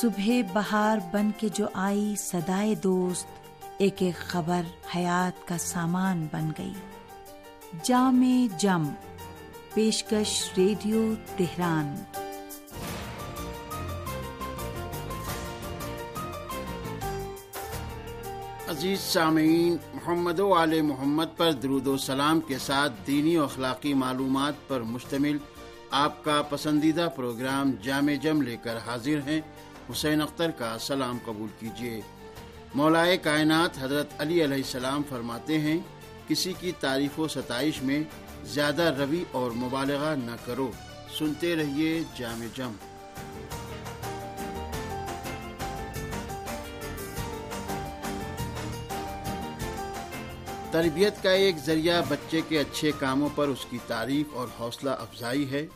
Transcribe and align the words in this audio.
صبح 0.00 0.30
بہار 0.52 0.98
بن 1.12 1.30
کے 1.36 1.48
جو 1.54 1.66
آئی 1.74 2.14
سدائے 2.18 2.74
دوست، 2.74 3.26
ایک 3.78 3.94
ایک 3.98 4.14
خبر 4.18 4.60
حیات 4.96 5.48
کا 5.48 5.58
سامان 5.58 6.26
بن 6.32 6.50
گئی۔ 6.58 6.72
جام 7.82 8.48
جم، 8.58 8.88
پیشکش 9.74 10.50
ریڈیو 10.56 11.14
تہران۔ 11.36 11.94
عزیز 18.68 19.00
سامعین، 19.00 19.76
محمد 19.94 20.40
و 20.40 20.54
آل 20.54 20.82
محمد 20.82 21.36
پر 21.36 21.52
درود 21.52 21.86
و 21.86 21.96
سلام 21.96 22.40
کے 22.40 22.58
ساتھ 22.58 22.92
دینی 23.06 23.36
و 23.36 23.44
اخلاقی 23.44 23.94
معلومات 23.94 24.68
پر 24.68 24.80
مشتمل 24.80 25.38
آپ 25.90 26.24
کا 26.24 26.42
پسندیدہ 26.42 27.08
پروگرام 27.16 27.72
جامع 27.82 28.14
جم 28.22 28.42
لے 28.42 28.56
کر 28.56 28.76
حاضر 28.76 29.20
ہیں۔ 29.26 29.40
حسین 29.92 30.22
اختر 30.22 30.50
کا 30.50 30.76
سلام 30.80 31.18
قبول 31.24 31.48
کیجیے۔ 31.58 32.00
مولائے 32.74 33.16
کائنات 33.16 33.82
حضرت 33.82 34.06
علی 34.18 34.44
علیہ 34.44 34.56
السلام 34.56 35.02
فرماتے 35.08 35.58
ہیں، 35.58 35.78
کسی 36.28 36.52
کی 36.60 36.72
تعریف 36.80 37.20
و 37.20 37.28
ستائش 37.28 37.82
میں 37.82 38.02
زیادہ 38.44 38.94
روی 38.98 39.24
اور 39.32 39.50
مبالغہ 39.50 40.14
نہ 40.14 40.36
کرو۔ 40.44 40.70
سنتے 41.18 41.56
رہیے 41.56 42.02
جامع 42.16 42.46
جم۔ 42.56 42.72
تربیت 50.70 51.22
کا 51.22 51.30
ایک 51.30 51.56
ذریعہ 51.58 52.02
بچے 52.08 52.40
کے 52.48 52.60
اچھے 52.60 52.92
کاموں 52.98 53.28
پر 53.34 53.48
اس 53.48 53.66
کی 53.70 53.78
تعریف 53.86 54.26
اور 54.32 54.48
حوصلہ 54.60 54.90
افزائی 54.90 55.50
ہے۔ 55.50 55.66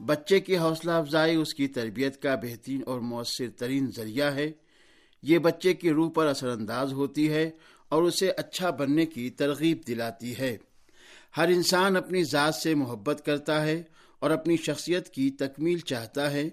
بچے 0.00 0.40
کی 0.40 0.58
حوصلہ 0.58 0.90
افزائی 0.90 1.36
اس 1.36 1.54
کی 1.54 1.68
تربیت 1.68 2.22
کا 2.22 2.34
بہترین 2.34 2.82
اور 2.86 3.00
مؤثر 3.00 3.48
ترین 3.56 3.90
ذریعہ 3.96 4.34
ہے۔ 4.34 4.52
یہ 5.22 5.38
بچے 5.38 5.74
کی 5.74 5.90
روح 5.90 6.10
پر 6.10 6.26
اثر 6.26 6.48
انداز 6.48 6.92
ہوتی 6.92 7.30
ہے 7.30 7.50
اور 7.88 8.02
اسے 8.02 8.30
اچھا 8.30 8.70
بننے 8.70 9.06
کی 9.06 9.30
ترغیب 9.30 9.78
دلاتی 9.86 10.38
ہے۔ 10.38 10.56
ہر 11.36 11.48
انسان 11.48 11.96
اپنی 11.96 12.24
ذات 12.24 12.54
سے 12.54 12.74
محبت 12.74 13.22
کرتا 13.26 13.64
ہے 13.64 13.82
اور 14.18 14.30
اپنی 14.30 14.56
شخصیت 14.56 15.08
کی 15.08 15.30
تکمیل 15.30 15.78
چاہتا 15.78 16.30
ہے۔ 16.30 16.48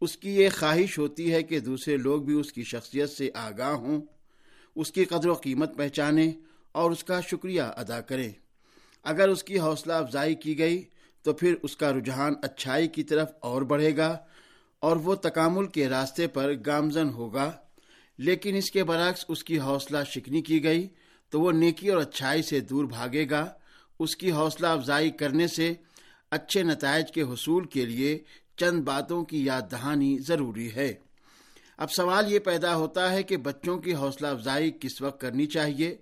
اس 0.00 0.16
کی 0.16 0.36
یہ 0.36 0.48
خواہش 0.58 0.98
ہوتی 0.98 1.32
ہے 1.32 1.42
کہ 1.42 1.60
دوسرے 1.60 1.96
لوگ 1.96 2.22
بھی 2.22 2.34
اس 2.34 2.52
کی 2.52 2.62
شخصیت 2.64 3.10
سے 3.10 3.30
آگاہ 3.34 3.72
ہوں، 3.72 4.00
اس 4.76 4.92
کی 4.92 5.04
قدر 5.04 5.28
و 5.28 5.34
قیمت 5.34 5.76
پہچانیں 5.76 6.32
اور 6.72 6.90
اس 6.90 7.04
کا 7.04 7.20
شکریہ 7.20 7.62
ادا 7.62 8.00
کریں۔ 8.00 8.32
اگر 9.04 9.28
اس 9.28 9.44
کی 9.44 9.58
حوصلہ 9.58 9.92
افزائی 9.92 10.34
کی 10.34 10.58
گئی 10.58 10.84
تو 11.28 11.34
پھر 11.34 11.54
اس 11.62 11.76
کا 11.76 11.92
رجحان 11.92 12.34
اچھائی 12.42 12.88
کی 12.88 13.02
طرف 13.02 13.28
اور 13.40 13.62
بڑھے 13.62 13.96
گا 13.96 14.18
اور 14.80 14.96
وہ 14.96 15.14
تکامل 15.14 15.66
کے 15.66 15.88
راستے 15.88 16.26
پر 16.26 16.52
گامزن 16.66 17.08
ہوگا۔ 17.08 17.52
لیکن 18.18 18.56
اس 18.56 18.70
کے 18.70 18.84
برعکس 18.84 19.24
اس 19.28 19.44
کی 19.44 19.58
حوصلہ 19.58 19.98
شکنی 20.04 20.42
کی 20.42 20.64
گئی 20.64 20.88
تو 21.30 21.40
وہ 21.40 21.52
نیکی 21.52 21.88
اور 21.88 21.98
اچھائی 21.98 22.42
سے 22.42 22.60
دور 22.60 22.84
بھاگے 22.84 23.30
گا۔ 23.30 23.52
اس 24.00 24.16
کی 24.16 24.32
حوصلہ 24.32 24.66
افزائی 24.66 25.10
کرنے 25.10 25.46
سے 25.46 25.74
اچھے 26.30 26.62
نتائج 26.62 27.12
کے 27.12 27.22
حصول 27.22 27.66
کے 27.66 27.86
لیے 27.86 28.18
چند 28.56 28.82
باتوں 28.82 29.24
کی 29.24 29.44
یاد 29.44 29.62
دہانی 29.72 30.18
ضروری 30.18 30.74
ہے۔ 30.74 30.94
اب 31.76 31.92
سوال 31.92 32.32
یہ 32.32 32.38
پیدا 32.38 32.76
ہوتا 32.76 33.12
ہے 33.12 33.22
کہ 33.22 33.36
بچوں 33.36 33.78
کی 33.78 33.94
حوصلہ 33.94 34.26
افزائی 34.26 34.70
کس 34.70 35.02
وقت 35.02 35.20
کرنی 35.20 35.46
چاہیے؟ 35.46 35.96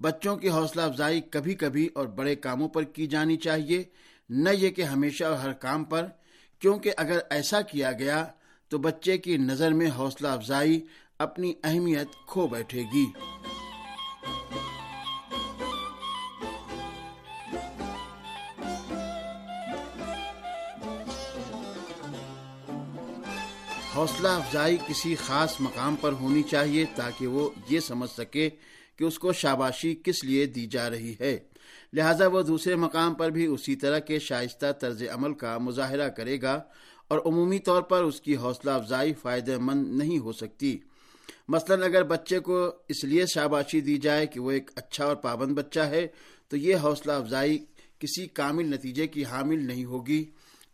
بچوں 0.00 0.36
کی 0.36 0.48
حوصلہ 0.48 0.82
افزائی 0.82 1.20
کبھی 1.20 1.54
کبھی 1.54 1.88
اور 1.94 2.06
بڑے 2.06 2.34
کاموں 2.34 2.68
پر 2.68 2.82
کی 2.82 3.06
جانی 3.06 3.36
چاہیے۔ 3.36 3.82
نہ 4.30 4.48
یہ 4.48 4.70
کہ 4.70 4.82
ہمیشہ 4.82 5.24
اور 5.24 5.36
ہر 5.36 5.52
کام 5.52 5.84
پر، 5.84 6.06
کیونکہ 6.58 6.92
اگر 6.96 7.18
ایسا 7.30 7.60
کیا 7.60 7.92
گیا 7.92 8.24
تو 8.68 8.78
بچے 8.78 9.18
کی 9.18 9.36
نظر 9.36 9.72
میں 9.72 9.90
حوصلہ 9.90 10.28
افزائی 10.28 10.86
اپنی 11.18 11.52
اہمیت 11.64 12.08
کھو 12.26 12.46
بیٹھے 12.46 12.84
گی۔ 12.94 13.06
حوصلہ 23.94 24.28
افزائی 24.28 24.76
کسی 24.88 25.14
خاص 25.14 25.60
مقام 25.60 25.96
پر 25.96 26.12
ہونی 26.12 26.42
چاہیے 26.42 26.84
تاکہ 26.94 27.26
وہ 27.26 27.50
یہ 27.68 27.80
سمجھ 27.80 28.10
سکے 28.10 28.50
کہ 28.96 29.04
اس 29.04 29.18
کو 29.18 29.32
شاباشی 29.32 29.94
کس 30.04 30.24
لیے 30.24 30.46
دی 30.46 30.66
جا 30.66 30.90
رہی 30.90 31.14
ہے۔ 31.20 31.38
لہذا 31.92 32.26
وہ 32.26 32.42
دوسرے 32.42 32.74
مقام 32.74 33.14
پر 33.14 33.30
بھی 33.30 33.46
اسی 33.46 33.76
طرح 33.76 33.98
کے 33.98 34.18
شائستہ 34.18 34.72
طرز 34.72 35.02
عمل 35.12 35.34
کا 35.34 35.58
مظاہرہ 35.58 36.08
کرے 36.08 36.42
گا 36.42 36.62
اور 37.08 37.18
عمومی 37.26 37.58
طور 37.58 37.82
پر 37.82 38.02
اس 38.02 38.20
کی 38.20 38.36
حوصلہ 38.36 38.70
افزائی 38.70 39.12
فائدہ 39.14 39.58
مند 39.58 39.98
نہیں 39.98 40.18
ہو 40.18 40.32
سکتی۔ 40.32 40.78
مثلا 41.48 41.86
اگر 41.86 42.02
بچے 42.02 42.38
کو 42.38 42.70
اس 42.88 43.04
لیے 43.04 43.26
شاباشی 43.26 43.80
دی 43.80 43.98
جائے 43.98 44.26
کہ 44.26 44.40
وہ 44.40 44.50
ایک 44.50 44.70
اچھا 44.76 45.04
اور 45.04 45.16
پابند 45.16 45.58
بچہ 45.58 45.80
ہے، 45.80 46.06
تو 46.48 46.56
یہ 46.56 46.76
حوصلہ 46.76 47.12
افزائی 47.12 47.58
کسی 47.98 48.26
کامل 48.26 48.64
نتیجے 48.64 49.06
کی 49.06 49.24
حامل 49.24 49.66
نہیں 49.66 49.84
ہوگی۔ 49.84 50.24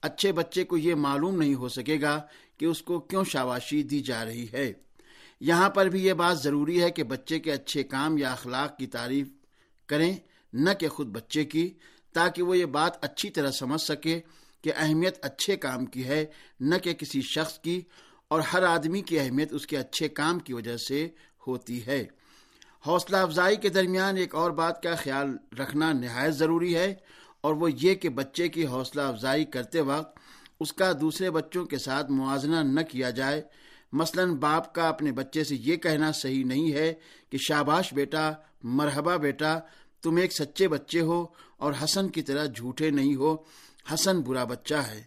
اچھے 0.02 0.32
بچے 0.32 0.64
کو 0.64 0.76
یہ 0.76 0.94
معلوم 0.94 1.38
نہیں 1.38 1.54
ہو 1.54 1.68
سکے 1.68 2.00
گا 2.00 2.22
کہ 2.58 2.64
اس 2.64 2.82
کو 2.82 3.00
کیوں 3.00 3.24
شاباشی 3.24 3.82
دی 3.82 4.00
جا 4.00 4.24
رہی 4.24 4.46
ہے۔ 4.52 4.72
یہاں 5.40 5.70
پر 5.70 5.86
بھی 5.86 6.04
یہ 6.04 6.12
بات 6.12 6.42
ضروری 6.42 6.82
ہے 6.82 6.90
کہ 6.90 7.02
بچے 7.02 7.38
کے 7.38 7.52
اچھے 7.52 7.82
کام 7.82 8.18
یا 8.18 8.32
اخلاق 8.32 8.78
کی 8.78 8.86
تعریف 8.86 9.28
کریں۔ 9.86 10.16
نہ 10.54 10.70
کہ 10.70 10.88
خود 10.88 11.08
بچے 11.08 11.44
کی، 11.44 11.68
تاکہ 12.14 12.42
وہ 12.42 12.56
یہ 12.58 12.64
بات 12.64 13.04
اچھی 13.04 13.30
طرح 13.30 13.50
سمجھ 13.50 13.80
سکے 13.82 14.20
کہ 14.64 14.72
اہمیت 14.76 15.18
اچھے 15.22 15.56
کام 15.56 15.84
کی 15.86 16.04
ہے، 16.04 16.24
نہ 16.60 16.74
کہ 16.82 16.92
کسی 16.94 17.20
شخص 17.24 17.58
کی، 17.58 17.80
اور 18.30 18.40
ہر 18.52 18.62
آدمی 18.62 19.00
کی 19.02 19.18
اہمیت 19.18 19.52
اس 19.52 19.66
کے 19.66 19.76
اچھے 19.76 20.08
کام 20.10 20.38
کی 20.38 20.52
وجہ 20.52 20.76
سے 20.88 21.06
ہوتی 21.46 21.84
ہے۔ 21.86 22.04
حوصلہ 22.86 23.16
افزائی 23.16 23.56
کے 23.56 23.68
درمیان 23.68 24.16
ایک 24.16 24.34
اور 24.34 24.50
بات 24.50 24.82
کا 24.82 24.94
خیال 24.94 25.36
رکھنا 25.60 25.92
نہایت 25.92 26.34
ضروری 26.34 26.74
ہے، 26.76 26.94
اور 27.40 27.54
وہ 27.54 27.70
یہ 27.72 27.94
کہ 27.94 28.08
بچے 28.10 28.48
کی 28.48 28.66
حوصلہ 28.66 29.02
افزائی 29.02 29.44
کرتے 29.44 29.80
وقت 29.82 30.18
اس 30.60 30.72
کا 30.72 30.90
دوسرے 31.00 31.30
بچوں 31.30 31.64
کے 31.64 31.78
ساتھ 31.78 32.10
موازنہ 32.12 32.62
نہ 32.64 32.80
کیا 32.80 33.10
جائے۔ 33.10 33.42
مثلا 33.92 34.24
باپ 34.40 34.72
کا 34.74 34.88
اپنے 34.88 35.12
بچے 35.12 35.44
سے 35.44 35.56
یہ 35.56 35.76
کہنا 35.76 36.10
صحیح 36.12 36.44
نہیں 36.44 36.72
ہے 36.72 36.92
کہ 37.30 37.38
شاباش 37.38 37.92
بیٹا، 37.94 38.30
مرحبا 38.78 39.16
بیٹا 39.16 39.58
تم 40.04 40.16
ایک 40.16 40.32
سچے 40.32 40.68
بچے 40.68 41.00
ہو 41.00 41.26
اور 41.56 41.72
حسن 41.84 42.08
کی 42.08 42.22
طرح 42.22 42.46
جھوٹے 42.46 42.90
نہیں 42.90 43.14
ہو۔ 43.14 43.36
حسن 43.94 44.20
برا 44.20 44.44
بچہ 44.44 44.74
ہے۔ 44.74 45.02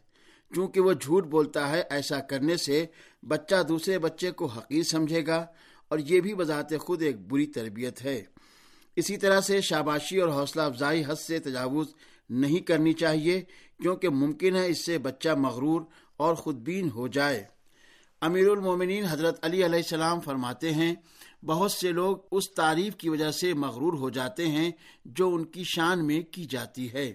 چونکہ 0.56 0.81
وہ 0.81 0.94
جھوٹ 0.94 1.25
بولتا 1.25 1.69
ہے، 1.69 1.84
ایسا 1.90 2.19
کرنے 2.19 2.58
سے 2.58 2.85
بچہ 3.28 3.63
دوسرے 3.63 4.00
بچے 4.00 4.31
کو 4.31 4.46
حقیر 4.46 4.84
سمجھے 4.84 5.25
گا 5.25 5.46
اور 5.88 6.00
یہ 6.00 6.22
بھی 6.22 6.34
بذات 6.34 6.78
خود 6.80 7.02
ایک 7.02 7.28
بری 7.28 7.46
تربیت 7.46 8.06
ہے۔ 8.06 8.24
اسی 8.96 9.18
طرح 9.18 9.41
سے 9.41 9.62
شاباشی 9.62 10.19
اور 10.19 10.30
حوصلہ 10.30 10.62
افزائی 10.62 11.03
حد 11.08 11.19
سے 11.19 11.40
تجاوز 11.40 11.88
نہیں 12.29 12.59
کرنی 12.59 12.94
چاہیے، 12.94 13.41
کیونکہ 13.81 14.09
ممکن 14.09 14.56
ہے 14.56 14.68
اس 14.68 14.85
سے 14.85 14.97
بچہ 14.97 15.29
مغرور 15.29 15.81
اور 16.18 16.35
خود 16.35 16.56
بین 16.56 16.90
ہو 16.90 17.08
جائے۔ 17.08 17.44
امیر 18.22 18.50
المومنین 18.50 19.06
حضرت 19.06 19.46
علی 19.46 19.66
علیہ 19.66 19.79
السلام 19.79 20.19
فرماتے 20.19 20.74
ہیں 20.74 20.96
بہت 21.45 21.71
سے 21.71 21.91
لوگ 21.91 22.17
اس 22.31 22.43
تعریف 22.55 22.95
کی 22.95 23.09
وجہ 23.09 23.31
سے 23.31 23.53
مغرور 23.53 23.93
ہو 23.93 24.09
جاتے 24.09 24.47
ہیں 24.47 24.71
جو 25.05 25.35
ان 25.35 25.45
کی 25.45 25.63
شان 25.63 26.07
میں 26.07 26.21
کی 26.21 26.45
جاتی 26.45 26.93
ہے۔ 26.93 27.13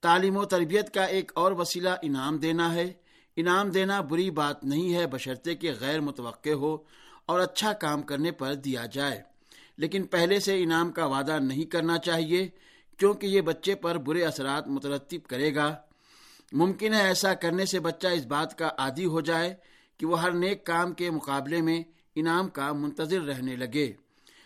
تعلیم 0.00 0.36
و 0.36 0.44
تربیت 0.44 0.94
کا 0.94 1.04
ایک 1.04 1.32
اور 1.34 1.52
وسیلہ 1.52 1.88
انعام 2.02 2.36
دینا 2.36 2.74
ہے۔ 2.74 2.92
انعام 3.36 3.70
دینا 3.70 4.00
بری 4.00 4.30
بات 4.30 4.64
نہیں 4.64 4.94
ہے 4.94 5.06
بشرطے 5.06 5.54
کے 5.54 5.72
غیر 5.80 6.00
متوقع 6.00 6.50
ہو 6.50 6.76
اور 7.26 7.40
اچھا 7.40 7.72
کام 7.72 8.02
کرنے 8.02 8.30
پر 8.30 8.54
دیا 8.54 8.86
جائے۔ 8.86 9.22
لیکن 9.76 10.04
پہلے 10.04 10.40
سے 10.40 10.62
انعام 10.62 10.92
کا 10.92 11.06
وعدہ 11.06 11.38
نہیں 11.38 11.64
کرنا 11.64 11.98
چاہیے، 11.98 12.48
کیونکہ 12.98 13.26
یہ 13.26 13.40
بچے 13.40 13.74
پر 13.74 13.98
برے 13.98 14.24
اثرات 14.24 14.68
مترتب 14.68 15.28
کرے 15.28 15.54
گا۔ 15.54 15.76
ممکن 16.52 16.94
ہے 16.94 17.02
ایسا 17.02 17.34
کرنے 17.34 17.66
سے 17.66 17.80
بچہ 17.80 18.08
اس 18.08 18.26
بات 18.26 18.58
کا 18.58 18.68
عادی 18.78 19.04
ہو 19.04 19.20
جائے 19.20 19.54
کہ 19.98 20.06
وہ 20.06 20.22
ہر 20.22 20.30
نیک 20.30 20.66
کام 20.66 20.92
کے 20.92 21.10
مقابلے 21.10 21.60
میں 21.60 21.82
انعام 22.14 22.48
کا 22.48 22.72
منتظر 22.72 23.20
رہنے 23.20 23.56
لگے۔ 23.56 23.92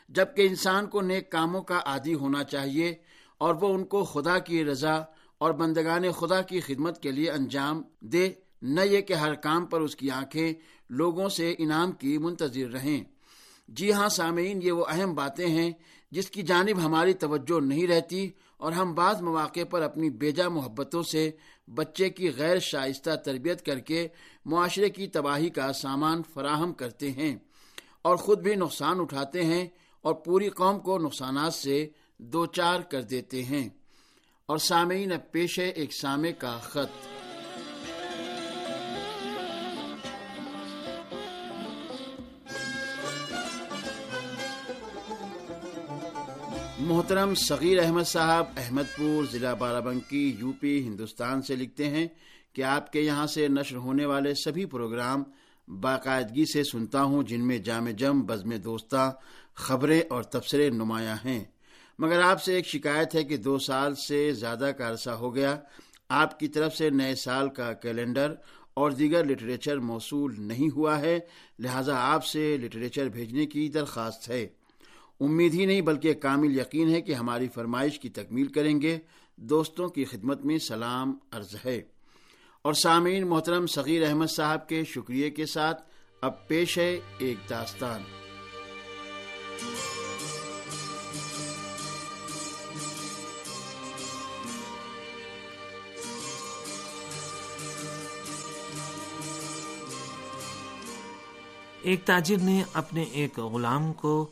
جبکہ 0.09 0.47
انسان 0.47 0.87
کو 0.87 1.01
نیک 1.01 1.33
کاموں 1.33 1.63
کا 1.63 1.81
عادی 1.87 2.15
ہونا 2.15 2.45
چاہیے 2.45 2.95
اور 3.39 3.55
وہ 3.55 3.75
ان 3.75 3.85
کو 3.85 4.05
خدا 4.05 4.39
کی 4.39 4.65
رضا 4.65 4.95
اور 5.39 5.53
بندگان 5.53 6.13
خدا 6.13 6.43
کی 6.43 6.61
خدمت 6.61 7.03
کے 7.03 7.11
لیے 7.11 7.31
انجام 7.31 7.83
دے، 8.01 8.33
نہ 8.63 8.81
یہ 8.81 9.01
کہ 9.01 9.13
ہر 9.13 9.35
کام 9.35 9.67
پر 9.67 9.81
اس 9.81 9.97
کی 9.97 10.11
آنکھیں 10.11 10.53
لوگوں 10.91 11.29
سے 11.29 11.55
انعام 11.59 11.93
کی 11.93 12.19
منتظر 12.19 12.71
رہیں۔ 12.71 13.05
جی 13.69 13.93
ہاں 13.93 14.09
سامعین، 14.09 14.63
یہ 14.63 14.73
وہ 14.73 14.85
اہم 14.89 15.15
باتیں 15.15 15.47
ہیں 15.47 15.71
جس 16.11 16.31
کی 16.31 16.43
جانب 16.43 16.85
ہماری 16.85 17.15
توجہ 17.15 17.61
نہیں 17.61 17.87
رہتی 17.87 18.31
اور 18.57 18.73
ہم 18.73 18.95
بعض 18.95 19.23
مواقع 19.23 19.65
پر 19.71 19.83
اپنی 19.83 20.11
بیجا 20.11 20.49
محبتوں 20.49 21.03
سے 21.03 21.31
بچے 21.75 22.11
کی 22.11 22.31
غیر 22.37 22.59
شائستہ 22.59 23.11
تربیت 23.17 23.67
کر 23.67 23.79
کے 23.79 24.09
معاشرے 24.45 24.89
کی 24.89 25.07
تباہی 25.07 25.49
کا 25.49 25.73
سامان 25.73 26.23
فراہم 26.35 26.73
کرتے 26.73 27.11
ہیں۔ 27.11 27.37
اور 28.07 28.17
خود 28.17 28.41
بھی 28.41 28.55
نقصان 28.55 29.01
اٹھاتے 29.01 29.45
ہیں 29.45 29.69
اور 30.03 30.15
پوری 30.15 30.49
قوم 30.49 30.79
کو 30.81 30.99
نقصانات 30.99 31.55
سے 31.55 31.89
دو 32.19 32.47
چار 32.47 32.81
کر 32.81 33.03
دیتے 33.03 33.45
ہیں۔ 33.45 33.69
اور 34.47 34.59
سامعین، 34.59 35.13
اب 35.13 35.33
پیش 35.33 35.59
ہے 35.59 35.69
ایک 35.69 35.95
سامع 36.01 36.29
کا 36.39 36.59
خط۔ 36.63 37.07
محترم 46.79 47.35
صغیر 47.35 47.85
احمد 47.85 48.03
صاحب 48.03 48.47
احمد 48.57 48.97
پور 48.97 49.25
ضلع 49.33 49.55
بارہ 49.55 49.81
بنکی 49.81 50.37
یو 50.39 50.53
پی، 50.61 50.83
ہندوستان 50.83 51.43
سے 51.43 51.57
لکھتے 51.57 51.91
ہیں 51.91 52.09
کہ 52.53 52.63
آپ 52.63 52.93
کے 52.93 53.01
یہاں 53.01 53.27
سے 53.27 53.49
نشر 53.49 53.77
ہونے 53.77 54.07
والے 54.07 54.35
سبھی 54.35 54.65
پروگرام 54.65 55.23
باقاعدگی 55.69 56.45
سے 56.45 56.65
سنتا 56.65 57.03
ہوں 57.03 57.23
جن 57.23 57.47
میں 57.47 57.59
جامع 57.59 57.91
جم، 57.91 58.21
بزم 58.21 58.51
دوستہ، 58.57 59.17
خبریں 59.55 60.01
اور 60.11 60.23
تبصرے 60.23 60.71
نمایاں 60.71 61.17
ہیں۔ 61.25 61.45
مگر 61.99 62.21
آپ 62.21 62.43
سے 62.43 62.55
ایک 62.55 62.67
شکایت 62.67 63.15
ہے 63.15 63.25
کہ 63.25 63.37
دو 63.37 63.59
سال 63.59 63.95
سے 63.95 64.33
زیادہ 64.33 64.71
کا 64.79 64.91
عرصہ 64.91 65.11
ہو 65.11 65.35
گیا۔ 65.35 65.57
آپ 66.09 66.41
کی 66.41 66.49
طرف 66.49 66.77
سے 66.77 66.91
نئے 66.91 67.15
سال 67.15 67.49
کا 67.49 67.73
کیلنڈر 67.73 68.35
اور 68.75 68.91
دیگر 68.91 69.25
لٹریچر 69.25 69.79
موصول 69.79 70.35
نہیں 70.39 70.75
ہوا 70.75 71.01
ہے، 71.01 71.19
لہذا 71.59 71.97
آپ 71.97 72.25
سے 72.25 72.57
لٹریچر 72.57 73.09
بھیجنے 73.09 73.47
کی 73.47 73.69
درخواست 73.69 74.31
ہے۔ 74.31 74.47
امید 75.21 75.55
ہی 75.55 75.67
نہیں، 75.67 75.81
بلکہ 75.81 76.15
کامل 76.15 76.61
یقین 76.61 76.89
ہے 76.89 77.01
کہ 77.01 77.15
ہماری 77.15 77.49
فرمائش 77.49 78.01
کی 78.01 78.09
تکمیل 78.09 78.47
کریں 78.47 78.81
گے۔ 78.81 78.99
دوستوں 79.37 79.89
کی 79.89 80.05
خدمت 80.05 80.45
میں 80.45 80.59
سلام، 80.59 81.19
عرض 81.31 81.57
ہے۔ 81.65 81.96
اور 82.67 82.75
سامعین 82.75 83.27
محترم 83.27 83.67
صغیر 83.67 84.09
احمد 84.09 84.27
صاحب 84.27 84.69
کے 84.69 84.85
شکریہ 84.85 85.31
کے 85.31 85.47
ساتھ 85.47 85.83
اب 86.23 86.49
پیش 86.49 86.79
ہے 86.79 87.01
ایک 87.19 87.37
داستان۔ 87.51 88.03
ایک 101.83 102.05
تاجر 102.05 102.37
نے 102.41 102.63
اپنے 102.73 103.03
ایک 103.03 103.39
غلام 103.39 103.93
کو 103.93 104.31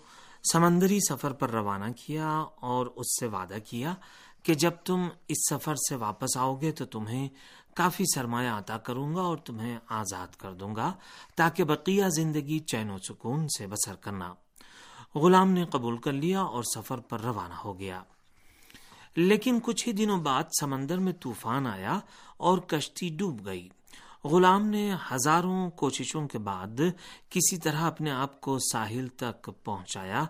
سمندری 0.53 0.99
سفر 1.09 1.33
پر 1.33 1.51
روانہ 1.51 1.93
کیا 2.07 2.45
اور 2.61 2.87
اس 2.87 3.21
سے 3.21 3.27
وعدہ 3.27 3.57
کیا 3.71 3.95
کہ 4.44 4.55
جب 4.55 4.70
تم 4.85 5.08
اس 5.29 5.37
سفر 5.50 5.75
سے 5.75 5.94
واپس 5.94 6.37
آؤ 6.37 6.56
گے 6.56 6.73
تو 6.73 6.85
تمہیں 6.85 7.29
کافی 7.75 8.05
سرمایہ 8.14 8.49
عطا 8.49 8.79
کروں 8.79 9.14
گا 9.14 9.20
اور 9.20 9.37
تمہیں 9.37 9.79
آزاد 9.88 10.37
کر 10.37 10.52
دوں 10.52 10.76
گا 10.76 10.93
تاکہ 11.37 11.64
بقیہ 11.64 12.05
زندگی 12.08 12.58
چین 12.58 12.91
و 12.91 12.99
سکون 12.99 13.49
سے 13.49 13.67
بسر 13.67 13.94
کرنا۔ 13.94 14.35
غلام 15.14 15.50
نے 15.50 15.64
قبول 15.64 15.96
کر 15.96 16.12
لیا 16.12 16.41
اور 16.43 16.62
سفر 16.62 16.99
پر 16.99 17.20
روانہ 17.20 17.55
ہو 17.55 17.79
گیا۔ 17.79 18.02
لیکن 19.17 19.58
کچھ 19.62 19.88
ہی 19.88 19.93
دنوں 19.93 20.19
بعد 20.19 20.44
سمندر 20.61 20.99
میں 20.99 21.12
طوفان 21.20 21.67
آیا 21.67 21.99
اور 22.37 22.58
کشتی 22.58 23.08
ڈوب 23.08 23.47
گئی۔ 23.47 23.69
غلام 24.25 24.67
نے 24.67 24.94
ہزاروں 25.12 25.70
کوششوں 25.70 26.29
کے 26.29 26.38
بعد 26.38 26.81
کسی 27.31 27.56
طرح 27.56 27.82
اپنے 27.82 28.11
آپ 28.11 28.40
کو 28.40 28.58
ساحل 28.58 29.08
تک 29.08 29.50
پہنچایا 29.64 30.25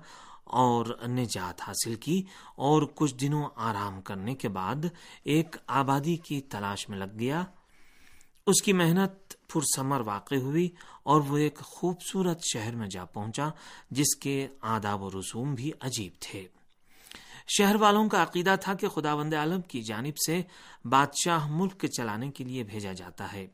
اور 0.44 0.86
نجات 1.08 1.62
حاصل 1.62 1.94
کی 1.94 2.22
اور 2.56 2.82
کچھ 2.94 3.14
دنوں 3.14 3.48
آرام 3.56 4.02
کرنے 4.02 4.34
کے 4.34 4.48
بعد 4.48 4.84
ایک 5.24 5.56
آبادی 5.66 6.16
کی 6.16 6.40
تلاش 6.40 6.88
میں 6.88 6.98
لگ 6.98 7.18
گیا۔ 7.18 7.44
اس 8.46 8.62
کی 8.62 8.72
محنت 8.72 9.34
پرسمر 9.52 10.00
واقع 10.00 10.34
ہوئی 10.34 10.68
اور 11.02 11.20
وہ 11.20 11.36
ایک 11.36 11.58
خوبصورت 11.58 12.40
شہر 12.52 12.76
میں 12.76 12.88
جا 12.88 13.04
پہنچا، 13.04 13.48
جس 13.90 14.16
کے 14.16 14.48
آداب 14.60 15.02
و 15.02 15.10
رسوم 15.10 15.54
بھی 15.54 15.70
عجیب 15.80 16.12
تھے۔ 16.20 16.46
شہر 17.46 17.76
والوں 17.76 18.08
کا 18.08 18.22
عقیدہ 18.22 18.54
تھا 18.60 18.74
کہ 18.74 18.88
خدا 18.88 19.14
وند 19.14 19.34
عالم 19.34 19.60
کی 19.60 19.82
جانب 19.82 20.18
سے 20.26 20.42
بادشاہ 20.84 21.46
ملک 21.50 21.86
چلانے 21.86 22.30
کے 22.30 22.44
لیے 22.44 22.62
بھیجا 22.62 22.92
جاتا 22.92 23.32
ہے۔ 23.32 23.46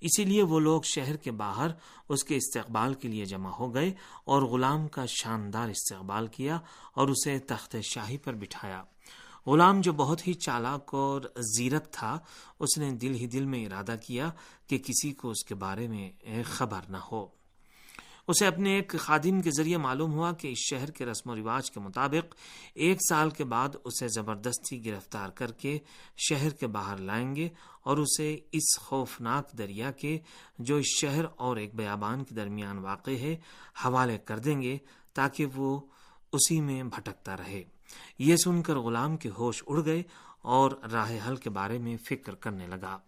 اسی 0.00 0.24
لیے 0.24 0.42
وہ 0.42 0.60
لوگ 0.60 0.82
شہر 0.82 1.16
کے 1.16 1.30
باہر 1.30 1.68
اس 2.08 2.24
کے 2.24 2.36
استقبال 2.36 2.94
کے 2.94 3.08
لیے 3.08 3.24
جمع 3.24 3.50
ہو 3.50 3.74
گئے 3.74 3.92
اور 4.24 4.42
غلام 4.42 4.88
کا 4.88 5.06
شاندار 5.06 5.68
استقبال 5.68 6.26
کیا 6.26 6.58
اور 6.94 7.08
اسے 7.08 7.38
تخت 7.38 7.76
شاہی 7.82 8.16
پر 8.16 8.32
بٹھایا۔ 8.32 8.84
غلام 9.46 9.80
جو 9.80 9.92
بہت 9.92 10.28
ہی 10.28 10.32
چالاک 10.32 10.94
اور 10.94 11.22
زیرت 11.56 11.92
تھا، 11.92 12.18
اس 12.58 12.78
نے 12.78 12.90
دل 12.90 13.14
ہی 13.14 13.26
دل 13.26 13.44
میں 13.44 13.66
ارادہ 13.66 13.96
کیا 14.06 14.30
کہ 14.66 14.78
کسی 14.78 15.12
کو 15.12 15.30
اس 15.30 15.44
کے 15.44 15.54
بارے 15.54 15.88
میں 15.88 16.10
خبر 16.46 16.80
نہ 16.88 16.96
ہو۔ 16.96 17.37
اسے 18.28 18.46
اپنے 18.46 18.74
ایک 18.74 18.94
خادم 18.98 19.40
کے 19.40 19.50
ذریعے 19.50 19.76
معلوم 19.76 20.12
ہوا 20.12 20.32
کہ 20.32 20.48
اس 20.48 20.58
شہر 20.58 20.90
کے 20.90 21.06
رسم 21.06 21.30
و 21.30 21.36
رواج 21.36 21.70
کے 21.70 21.80
مطابق 21.80 22.34
ایک 22.74 22.98
سال 23.08 23.30
کے 23.30 23.44
بعد 23.44 23.68
اسے 23.84 24.08
زبردستی 24.08 24.84
گرفتار 24.84 25.28
کر 25.28 25.52
کے 25.52 25.78
شہر 26.28 26.50
کے 26.50 26.66
باہر 26.66 26.96
لائیں 26.96 27.36
گے 27.36 27.48
اور 27.82 27.96
اسے 27.96 28.38
اس 28.52 28.78
خوفناک 28.78 29.58
دریا 29.58 29.90
کے، 29.90 30.18
جو 30.58 30.76
اس 30.76 30.86
شہر 31.00 31.24
اور 31.36 31.56
ایک 31.56 31.74
بیابان 31.74 32.24
کے 32.24 32.34
درمیان 32.34 32.78
واقع 32.78 33.10
ہے، 33.10 33.36
حوالے 33.84 34.18
کر 34.18 34.38
دیں 34.38 34.62
گے 34.62 34.78
تاکہ 35.14 35.46
وہ 35.54 35.80
اسی 36.32 36.60
میں 36.60 36.82
بھٹکتا 36.82 37.36
رہے۔ 37.36 37.62
یہ 38.18 38.36
سن 38.36 38.62
کر 38.62 38.76
غلام 38.76 39.16
کے 39.16 39.30
ہوش 39.38 39.62
اڑ 39.66 39.84
گئے 39.84 40.02
اور 40.42 40.70
راہ 40.92 41.28
حل 41.28 41.36
کے 41.36 41.50
بارے 41.50 41.78
میں 41.78 41.96
فکر 41.96 42.34
کرنے 42.34 42.66
لگا۔ 42.66 42.98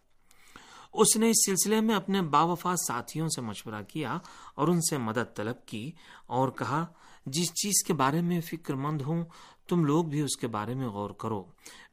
اس 0.93 1.17
نے 1.17 1.31
اس 1.31 1.37
سلسلے 1.47 1.81
میں 1.81 1.95
اپنے 1.95 2.23
باوفا 2.23 2.77
ساتھیوں 2.77 3.29
سے 3.29 3.41
مشورہ 3.41 3.83
کیا 3.89 4.19
اور 4.55 4.69
ان 4.69 4.81
سے 4.81 4.99
مدد 4.99 5.37
طلب 5.37 5.67
کی 5.67 5.93
اور 6.27 6.49
کہا، 6.49 6.87
جس 7.27 7.55
چیز 7.55 7.85
کے 7.87 7.93
بارے 7.93 8.21
میں 8.21 8.41
فکر 8.41 8.75
مند 8.75 9.01
ہوں، 9.01 9.25
تم 9.69 9.85
لوگ 9.85 10.05
بھی 10.05 10.21
اس 10.21 10.37
کے 10.37 10.47
بارے 10.47 10.75
میں 10.75 10.89
غور 10.89 11.11
کرو۔ 11.11 11.45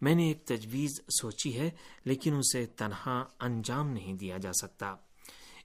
میں 0.01 0.15
نے 0.15 0.27
ایک 0.27 0.45
تجویز 0.45 0.89
سوچی 1.21 1.59
ہے، 1.59 1.69
لیکن 2.05 2.35
اسے 2.35 2.65
تنہا 2.65 3.23
انجام 3.39 3.87
نہیں 3.89 4.13
دیا 4.13 4.37
جا 4.37 4.51
سکتا۔ 4.53 4.95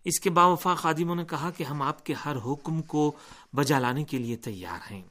اس 0.04 0.20
کے 0.20 0.30
باوفا 0.30 0.74
خادموں 0.74 1.14
نے 1.14 1.24
کہا 1.24 1.50
کہ 1.50 1.64
ہم 1.64 1.82
آپ 1.82 2.06
کے 2.06 2.14
ہر 2.24 2.36
حکم 2.46 2.82
کو 2.82 3.12
بجا 3.52 3.78
لانے 3.78 4.04
کے 4.04 4.18
لیے 4.18 4.36
تیار 4.36 4.92
ہیں۔ 4.92 5.02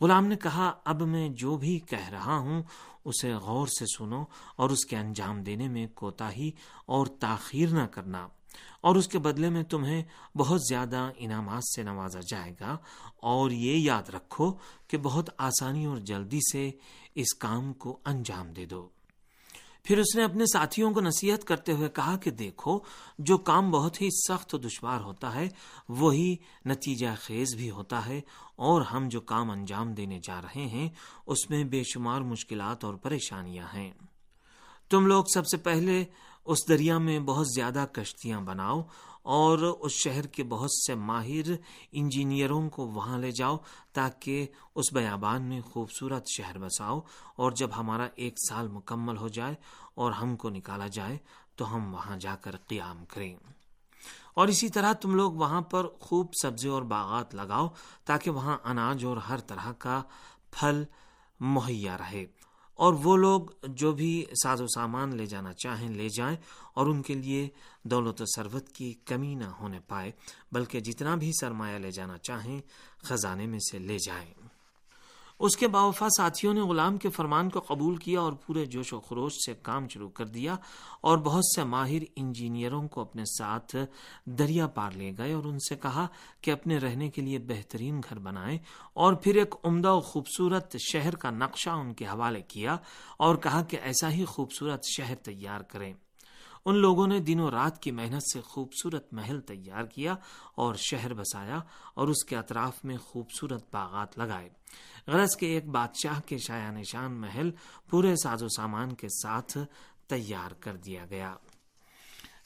غلام 0.00 0.26
نے 0.26 0.36
کہا، 0.36 0.72
اب 0.84 1.02
میں 1.02 1.28
جو 1.28 1.56
بھی 1.56 1.78
کہہ 1.78 2.08
رہا 2.08 2.38
ہوں، 2.38 2.62
اسے 3.04 3.34
غور 3.34 3.66
سے 3.66 3.84
سنو 3.98 4.24
اور 4.56 4.70
اس 4.70 4.84
کے 4.84 4.96
انجام 4.96 5.42
دینے 5.42 5.68
میں 5.68 5.86
کوتا 5.86 6.32
ہی 6.32 6.50
اور 6.86 7.06
تاخیر 7.06 7.68
نہ 7.68 7.86
کرنا۔ 7.86 8.28
اور 8.80 8.96
اس 8.96 9.08
کے 9.08 9.18
بدلے 9.18 9.48
میں 9.48 9.62
تمہیں 9.62 10.02
بہت 10.36 10.60
زیادہ 10.68 11.10
انعامات 11.16 11.62
سے 11.76 11.82
نوازا 11.82 12.20
جائے 12.28 12.52
گا۔ 12.60 12.76
اور 13.16 13.50
یہ 13.50 13.76
یاد 13.76 14.08
رکھو 14.08 14.54
کہ 14.88 14.96
بہت 14.96 15.30
آسانی 15.38 15.84
اور 15.84 15.96
جلدی 15.96 16.38
سے 16.52 16.70
اس 17.14 17.34
کام 17.34 17.72
کو 17.72 17.98
انجام 18.04 18.52
دے 18.52 18.66
دو۔ 18.66 18.88
پھر 19.88 19.98
اس 19.98 20.14
نے 20.16 20.24
اپنے 20.24 20.44
ساتھیوں 20.52 20.92
کو 20.92 21.00
نصیحت 21.00 21.44
کرتے 21.44 21.72
ہوئے 21.72 21.88
کہا 21.88 22.16
کہ 22.16 22.30
دیکھو، 22.30 22.78
جو 23.18 23.38
کام 23.38 23.70
بہت 23.70 24.00
ہی 24.00 24.08
سخت 24.28 24.54
و 24.54 24.58
دشوار 24.58 25.00
ہوتا 25.00 25.34
ہے، 25.34 25.48
وہی 25.88 26.36
نتیجہ 26.66 27.14
خیز 27.20 27.54
بھی 27.54 27.70
ہوتا 27.70 28.06
ہے، 28.06 28.20
اور 28.56 28.82
ہم 28.82 29.08
جو 29.08 29.20
کام 29.20 29.50
انجام 29.50 29.94
دینے 29.94 30.20
جا 30.22 30.40
رہے 30.42 30.66
ہیں، 30.66 30.88
اس 31.26 31.50
میں 31.50 31.64
بے 31.64 31.82
شمار 31.82 32.20
مشکلات 32.20 32.84
اور 32.84 32.94
پریشانیاں 32.94 33.66
ہیں۔ 33.74 33.90
تم 34.90 35.06
لوگ 35.06 35.24
سب 35.34 35.46
سے 35.46 35.56
پہلے 35.56 36.04
اس 36.44 36.68
دریا 36.68 36.98
میں 36.98 37.18
بہت 37.20 37.46
زیادہ 37.54 37.84
کشتیاں 37.92 38.40
بناؤ 38.40 38.82
اور 39.22 39.58
اس 39.58 39.92
شہر 39.92 40.26
کے 40.26 40.44
بہت 40.44 40.70
سے 40.72 40.94
ماہر 40.94 41.50
انجینئروں 41.92 42.70
کو 42.70 42.86
وہاں 42.86 43.18
لے 43.18 43.30
جاؤ 43.30 43.56
تاکہ 43.92 44.46
اس 44.74 44.92
بیابان 44.92 45.42
میں 45.42 45.60
خوبصورت 45.60 46.24
شہر 46.36 46.58
بساؤ 46.58 47.00
اور 47.36 47.52
جب 47.52 47.70
ہمارا 47.76 48.08
ایک 48.14 48.34
سال 48.48 48.68
مکمل 48.68 49.16
ہو 49.16 49.28
جائے 49.28 49.54
اور 49.94 50.12
ہم 50.12 50.36
کو 50.36 50.50
نکالا 50.50 50.86
جائے 50.86 51.18
تو 51.56 51.74
ہم 51.74 51.94
وہاں 51.94 52.16
جا 52.16 52.36
کر 52.36 52.56
قیام 52.56 53.04
کریں۔ 53.04 53.36
اور 54.34 54.48
اسی 54.48 54.68
طرح 54.68 54.92
تم 54.92 55.14
لوگ 55.14 55.32
وہاں 55.32 55.60
پر 55.60 55.86
خوب 56.00 56.26
سبزی 56.42 56.68
اور 56.68 56.82
باغات 56.82 57.34
لگاؤ 57.34 57.68
تاکہ 58.04 58.30
وہاں 58.30 58.58
اناج 58.64 59.04
اور 59.04 59.16
ہر 59.16 59.38
طرح 59.38 59.72
کا 59.72 60.02
پھل 60.50 60.84
مہیا 61.40 61.98
رہے۔ 61.98 62.26
اور 62.78 62.94
وہ 62.94 63.16
لوگ 63.16 63.40
جو 63.62 63.92
بھی 63.92 64.24
ساز 64.42 64.60
و 64.60 64.66
سامان 64.66 65.16
لے 65.16 65.26
جانا 65.26 65.52
چاہیں 65.52 65.88
لے 65.88 66.08
جائیں 66.08 66.36
اور 66.74 66.86
ان 66.86 67.02
کے 67.02 67.14
لیے 67.14 67.48
دولت 67.82 68.20
و 68.20 68.24
ثروت 68.36 68.68
کی 68.68 68.92
کمی 68.92 69.34
نہ 69.34 69.44
ہونے 69.44 69.80
پائے، 69.80 70.10
بلکہ 70.52 70.80
جتنا 70.80 71.14
بھی 71.14 71.30
سرمایہ 71.40 71.78
لے 71.78 71.90
جانا 71.90 72.18
چاہیں 72.18 72.60
خزانے 73.02 73.46
میں 73.46 73.58
سے 73.58 73.78
لے 73.78 73.98
جائیں۔ 73.98 74.34
اس 75.38 75.56
کے 75.56 75.68
باوفا 75.68 76.08
ساتھیوں 76.08 76.54
نے 76.54 76.60
غلام 76.60 76.96
کے 76.96 77.10
فرمان 77.10 77.48
کو 77.48 77.60
قبول 77.60 77.96
کیا 77.96 78.20
اور 78.20 78.32
پورے 78.32 78.64
جوش 78.66 78.92
و 78.92 79.00
خروش 79.00 79.32
سے 79.46 79.54
کام 79.54 79.88
شروع 79.88 80.08
کر 80.08 80.26
دیا 80.26 80.56
اور 81.00 81.18
بہت 81.18 81.44
سے 81.56 81.64
ماہر 81.64 82.02
انجینئروں 82.16 82.88
کو 82.88 83.00
اپنے 83.00 83.24
ساتھ 83.24 83.76
دریا 84.24 84.66
پار 84.66 84.92
لے 84.92 85.12
گئے 85.18 85.32
اور 85.32 85.44
ان 85.44 85.58
سے 85.58 85.76
کہا 85.76 86.06
کہ 86.40 86.50
اپنے 86.50 86.78
رہنے 86.78 87.08
کے 87.08 87.22
لیے 87.22 87.38
بہترین 87.38 88.00
گھر 88.00 88.18
بنائیں 88.18 88.58
اور 88.94 89.14
پھر 89.14 89.34
ایک 89.34 89.54
عمدہ 89.64 89.92
و 89.92 90.00
خوبصورت 90.00 90.76
شہر 90.92 91.16
کا 91.16 91.30
نقشہ 91.30 91.70
ان 91.70 91.94
کے 91.94 92.06
حوالے 92.06 92.42
کیا 92.42 92.76
اور 93.18 93.36
کہا 93.36 93.62
کہ 93.62 93.78
ایسا 93.82 94.10
ہی 94.10 94.24
خوبصورت 94.24 94.84
شہر 94.96 95.14
تیار 95.14 95.60
کریں۔ 95.60 95.92
ان 96.68 96.76
لوگوں 96.76 97.06
نے 97.06 97.18
دنوں 97.18 97.50
رات 97.50 97.82
کی 97.82 97.90
محنت 97.90 98.22
سے 98.32 98.40
خوبصورت 98.40 99.12
محل 99.12 99.40
تیار 99.40 99.84
کیا 99.84 100.14
اور 100.54 100.74
شہر 100.74 101.14
بسایا 101.14 101.60
اور 101.94 102.08
اس 102.08 102.24
کے 102.24 102.36
اطراف 102.36 102.84
میں 102.84 102.96
خوبصورت 102.96 103.74
باغات 103.74 104.18
لگائے۔ 104.18 104.48
غرض 105.06 105.36
کے 105.36 105.46
ایک 105.46 105.68
بادشاہ 105.68 106.20
کے 106.26 106.38
شایا 106.38 106.70
نشان 106.70 107.12
محل 107.12 107.50
پورے 107.90 108.14
ساز 108.16 108.42
و 108.42 108.48
سامان 108.48 108.92
کے 108.92 109.08
ساتھ 109.08 109.58
تیار 110.06 110.50
کر 110.50 110.76
دیا 110.76 111.04
گیا۔ 111.10 111.34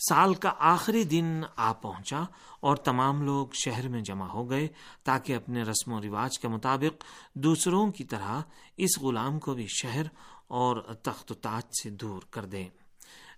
سال 0.08 0.34
کا 0.34 0.52
آخری 0.58 1.04
دن 1.04 1.42
آ 1.56 1.72
پہنچا 1.72 2.22
اور 2.60 2.76
تمام 2.76 3.22
لوگ 3.22 3.46
شہر 3.64 3.88
میں 3.88 4.00
جمع 4.00 4.26
ہو 4.26 4.50
گئے 4.50 4.68
تاکہ 5.04 5.36
اپنے 5.36 5.62
رسم 5.62 5.92
و 5.92 6.00
رواج 6.00 6.38
کے 6.38 6.48
مطابق 6.48 7.04
دوسروں 7.34 7.92
کی 7.92 8.04
طرح 8.04 8.40
اس 8.76 8.98
غلام 9.00 9.38
کو 9.38 9.54
بھی 9.54 9.66
شہر 9.68 10.06
اور 10.46 10.76
تخت 10.76 11.30
و 11.30 11.34
تاج 11.34 11.62
سے 11.82 11.90
دور 11.90 12.22
کر 12.30 12.44
دیں۔ 12.44 12.68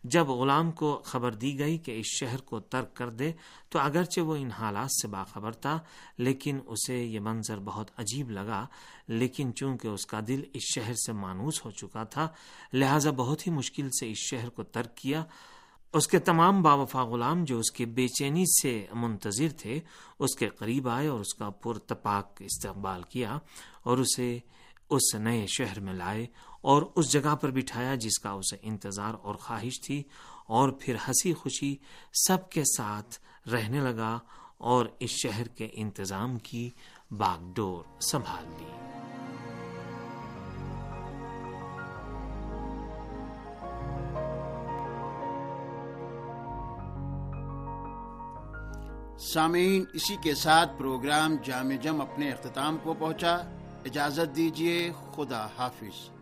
جب 0.05 0.29
غلام 0.29 0.71
کو 0.73 1.03
خبر 1.05 1.35
دی 1.35 1.59
گئی 1.59 1.79
کہ 1.79 1.99
اس 1.99 2.07
شہر 2.07 2.41
کو 2.41 2.61
ترک 2.61 2.95
کر 2.95 3.11
دے، 3.11 3.33
تو 3.69 3.79
اگرچہ 3.79 4.21
وہ 4.21 4.37
ان 4.37 4.51
حالات 4.51 4.91
سے 5.03 5.09
باخبر 5.09 5.53
تھا، 5.53 5.79
لیکن 6.19 6.59
اسے 6.67 7.05
یہ 7.05 7.21
منظر 7.21 7.59
بہت 7.59 7.91
عجیب 7.97 8.31
لگا۔ 8.31 8.67
لیکن 9.09 9.55
چونکہ 9.55 9.89
اس 9.89 10.07
کا 10.07 10.21
دل 10.29 10.43
اس 10.53 10.63
شہر 10.75 10.95
سے 10.95 11.13
مانوس 11.13 11.65
ہو 11.65 11.71
چکا 11.71 12.05
تھا، 12.05 12.29
لہذا 12.73 13.11
بہت 13.11 13.47
ہی 13.47 13.53
مشکل 13.53 13.89
سے 14.01 14.11
اس 14.11 14.19
شہر 14.19 14.49
کو 14.49 14.63
ترک 14.63 14.97
کیا۔ 14.97 15.25
اس 15.93 16.09
کے 16.09 16.19
تمام 16.19 16.63
باوفا 16.63 17.05
غلام 17.05 17.45
جو 17.45 17.59
اس 17.59 17.71
کے 17.71 17.87
بے 17.87 18.09
چینی 18.09 18.45
سے 18.63 18.87
منتظر 18.93 19.49
تھے، 19.59 19.81
اس 20.19 20.37
کے 20.37 20.49
قریب 20.49 20.89
آئے 20.89 21.09
اور 21.09 21.21
اس 21.21 21.35
کا 21.35 21.51
پرتپاک 21.51 22.43
استقبال 22.45 23.03
کیا 23.03 23.39
اور 23.83 23.99
اسے 23.99 24.39
اس 24.91 25.15
نئے 25.15 25.47
شہر 25.47 25.81
میں 25.81 25.93
لائے 25.93 26.27
اور 26.61 26.83
اس 26.97 27.13
جگہ 27.13 27.35
پر 27.37 27.51
بٹھایا 27.51 27.95
جس 27.95 28.19
کا 28.19 28.31
اسے 28.31 28.57
انتظار 28.63 29.15
اور 29.23 29.35
خواہش 29.35 29.81
تھی 29.87 30.03
اور 30.47 30.69
پھر 30.69 30.95
ہنسی 31.09 31.35
خوشی 31.35 31.77
سب 32.29 32.51
کے 32.51 32.63
ساتھ 32.77 33.19
رہنے 33.49 33.81
لگا 33.81 34.19
اور 34.59 34.87
اس 34.99 35.11
شہر 35.11 35.49
کے 35.49 35.69
انتظام 35.73 36.39
کی 36.39 36.71
باغ 37.11 37.53
ڈور 37.55 38.01
سنبھال 38.01 38.45
لی۔ 38.59 38.71
سامعین، 49.33 49.85
اسی 49.93 50.17
کے 50.23 50.35
ساتھ 50.35 50.79
پروگرام 50.79 51.37
جامع 51.45 51.77
جم 51.77 52.01
اپنے 52.01 52.31
اختتام 52.31 52.77
کو 52.83 52.95
پہنچا۔ 52.95 53.43
اجازت 53.85 54.37
دیجیے 54.37 54.93
خدا 55.13 55.47
حافظ۔ 55.57 56.14